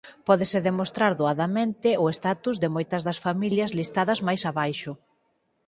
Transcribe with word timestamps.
Pódese 0.27 0.59
demostrar 0.69 1.11
doadamente 1.21 1.89
o 2.03 2.05
status 2.17 2.55
de 2.61 2.67
moitas 2.75 3.01
das 3.07 3.21
familias 3.25 3.71
listadas 3.79 4.19
máis 4.27 4.41
abaixo. 4.49 4.91